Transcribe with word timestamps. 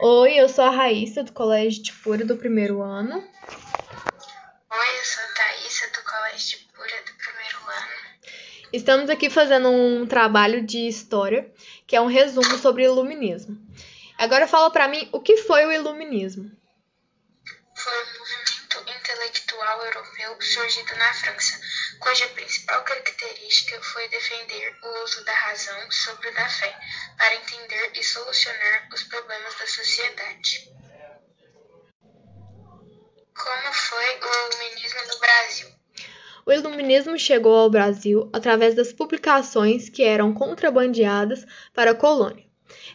Oi, 0.00 0.34
eu 0.34 0.48
sou 0.48 0.64
a 0.64 0.70
Raíssa, 0.70 1.24
do 1.24 1.32
Colégio 1.32 1.82
de 1.82 1.92
Pura, 1.92 2.24
do 2.24 2.36
primeiro 2.36 2.80
ano. 2.80 3.16
Oi, 3.16 4.98
eu 5.00 5.04
sou 5.04 5.24
a 5.24 5.26
Thaísa, 5.34 5.88
do 5.88 6.04
Colégio 6.08 6.58
de 6.60 6.64
Pura, 6.66 7.02
do 7.04 7.14
primeiro 7.14 7.58
ano. 7.66 8.28
Estamos 8.72 9.10
aqui 9.10 9.28
fazendo 9.28 9.68
um 9.68 10.06
trabalho 10.06 10.64
de 10.64 10.86
história, 10.86 11.52
que 11.84 11.96
é 11.96 12.00
um 12.00 12.06
resumo 12.06 12.58
sobre 12.58 12.82
o 12.82 12.92
iluminismo. 12.92 13.58
Agora 14.16 14.46
fala 14.46 14.70
para 14.70 14.86
mim 14.86 15.08
o 15.10 15.20
que 15.20 15.36
foi 15.38 15.66
o 15.66 15.72
iluminismo. 15.72 16.48
Foi 17.74 18.04
um 18.04 18.18
movimento 18.18 18.98
intelectual 19.00 19.84
europeu 19.84 20.40
surgido 20.40 20.94
na 20.94 21.12
França, 21.12 21.60
cuja 21.98 22.28
principal 22.28 22.84
característica 22.84 23.82
foi 23.82 24.08
defender 24.08 24.78
o 24.80 25.02
uso 25.02 25.24
da 25.24 25.34
razão 25.34 25.90
sobre 25.90 26.28
o 26.28 26.34
da 26.34 26.48
fé, 26.48 26.78
para 27.18 27.34
entender 27.34 27.92
e 27.96 28.04
solucionar 28.04 28.88
os 28.94 29.02
problemas 29.02 29.54
da 29.58 29.66
sociedade. 29.66 30.70
Como 33.34 33.74
foi 33.74 34.20
o 34.20 34.52
iluminismo 34.52 35.00
no 35.12 35.18
Brasil? 35.18 35.68
O 36.46 36.52
iluminismo 36.52 37.18
chegou 37.18 37.56
ao 37.56 37.68
Brasil 37.68 38.30
através 38.32 38.74
das 38.74 38.92
publicações 38.92 39.88
que 39.88 40.02
eram 40.02 40.32
contrabandeadas 40.32 41.44
para 41.74 41.90
a 41.90 41.94
colônia. 41.94 42.46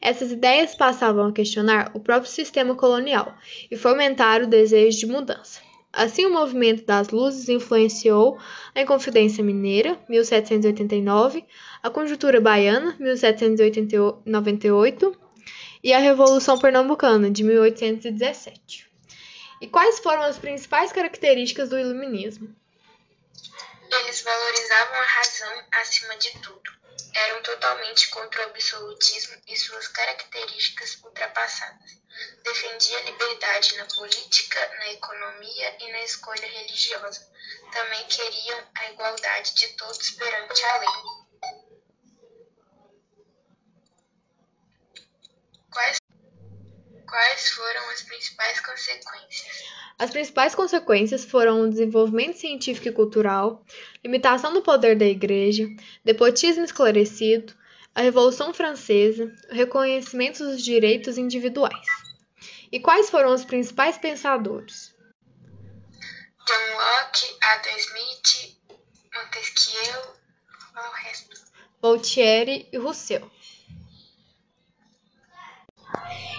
Essas 0.00 0.30
ideias 0.30 0.74
passavam 0.74 1.26
a 1.26 1.32
questionar 1.32 1.90
o 1.94 2.00
próprio 2.00 2.30
sistema 2.30 2.74
colonial 2.76 3.36
e 3.70 3.76
fomentaram 3.76 4.46
o 4.46 4.50
desejo 4.50 4.98
de 4.98 5.06
mudança. 5.06 5.60
Assim, 5.92 6.24
o 6.24 6.30
movimento 6.30 6.84
das 6.84 7.08
luzes 7.08 7.48
influenciou 7.48 8.38
a 8.74 8.80
Inconfidência 8.80 9.42
Mineira, 9.42 9.98
1789, 10.08 11.44
a 11.82 11.90
Conjuntura 11.90 12.40
Baiana, 12.40 12.94
1798, 12.98 15.20
e 15.82 15.92
a 15.92 15.98
Revolução 15.98 16.58
Pernambucana, 16.58 17.30
de 17.30 17.42
1817. 17.42 18.88
E 19.60 19.66
quais 19.66 19.98
foram 19.98 20.22
as 20.22 20.38
principais 20.38 20.92
características 20.92 21.68
do 21.68 21.78
Iluminismo? 21.78 22.54
Eles 23.90 24.22
valorizavam 24.22 24.94
a 24.94 25.04
razão 25.04 25.64
acima 25.72 26.16
de 26.16 26.30
tudo. 26.38 26.70
Eram 27.12 27.42
totalmente 27.42 28.08
contra 28.10 28.42
o 28.42 28.50
absolutismo 28.50 29.36
e 29.48 29.56
suas 29.56 29.88
características 29.88 31.00
ultrapassadas. 31.02 31.98
Defendia 32.50 32.98
a 32.98 33.02
liberdade 33.02 33.76
na 33.76 33.84
política, 33.84 34.58
na 34.80 34.90
economia 34.90 35.76
e 35.80 35.92
na 35.92 36.02
escolha 36.02 36.48
religiosa. 36.48 37.24
Também 37.72 38.04
queriam 38.08 38.58
a 38.74 38.90
igualdade 38.90 39.54
de 39.54 39.68
todos 39.76 40.10
perante 40.10 40.64
a 40.64 40.78
lei. 40.78 40.88
Quais, 45.70 45.98
quais 47.08 47.50
foram 47.50 47.90
as 47.90 48.02
principais 48.02 48.60
consequências? 48.60 49.64
As 49.96 50.10
principais 50.10 50.52
consequências 50.52 51.24
foram 51.24 51.62
o 51.62 51.70
desenvolvimento 51.70 52.36
científico 52.36 52.88
e 52.88 52.92
cultural, 52.92 53.64
limitação 54.02 54.52
do 54.52 54.60
poder 54.60 54.98
da 54.98 55.06
Igreja, 55.06 55.68
nepotismo 56.04 56.64
esclarecido, 56.64 57.54
a 57.94 58.00
Revolução 58.00 58.52
Francesa, 58.52 59.32
o 59.52 59.54
reconhecimento 59.54 60.42
dos 60.42 60.60
direitos 60.64 61.16
individuais. 61.16 62.09
E 62.72 62.78
quais 62.78 63.10
foram 63.10 63.34
os 63.34 63.44
principais 63.44 63.98
pensadores? 63.98 64.94
John 66.46 66.74
Locke, 66.76 67.36
Adam 67.42 67.76
Smith, 67.76 68.58
Montesquieu, 69.12 70.16
o 70.76 70.90
resto? 71.02 71.40
Voltaire 71.82 72.68
e 72.72 72.78
Rousseau. 72.78 73.30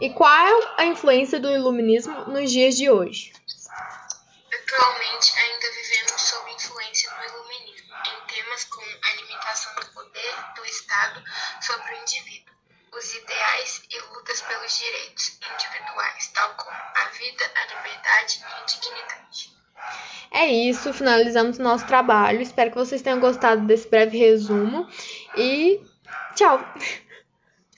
E 0.00 0.10
qual 0.10 0.74
a 0.76 0.84
influência 0.84 1.40
do 1.40 1.50
iluminismo 1.50 2.26
nos 2.26 2.50
dias 2.50 2.76
de 2.76 2.90
hoje? 2.90 3.32
Atualmente, 4.52 5.32
ainda 5.38 5.70
vivemos 5.70 6.20
sob 6.20 6.50
influência 6.52 7.10
do 7.10 7.24
iluminismo 7.24 7.94
em 7.94 8.26
temas 8.26 8.64
como 8.64 8.86
a 8.86 9.14
limitação 9.16 9.74
do 9.76 9.86
poder 9.92 10.34
do 10.56 10.64
Estado 10.64 11.22
sobre 11.60 11.94
o 11.94 12.02
indivíduo, 12.02 12.54
os 12.96 13.14
ideais 13.14 13.82
e 13.90 13.98
lutas 14.14 14.42
pelos 14.42 14.78
direitos 14.78 15.38
individuais, 15.54 16.28
tal 16.34 16.54
como 16.54 16.76
a 16.76 17.04
vida, 17.08 17.50
a 17.54 17.76
liberdade 17.76 18.40
e 18.40 18.44
a 18.44 18.64
dignidade. 18.64 19.52
É 20.30 20.46
isso, 20.46 20.92
finalizamos 20.92 21.58
o 21.58 21.62
nosso 21.62 21.86
trabalho. 21.86 22.40
Espero 22.40 22.70
que 22.70 22.76
vocês 22.76 23.02
tenham 23.02 23.20
gostado 23.20 23.66
desse 23.66 23.88
breve 23.88 24.18
resumo 24.18 24.88
e 25.36 25.80
tchau! 26.34 26.60